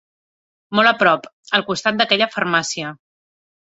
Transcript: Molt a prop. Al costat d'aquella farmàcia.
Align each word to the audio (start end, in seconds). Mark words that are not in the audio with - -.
Molt 0.77 0.91
a 0.93 0.93
prop. 1.03 1.29
Al 1.59 1.65
costat 1.69 1.99
d'aquella 2.01 2.31
farmàcia. 2.37 2.95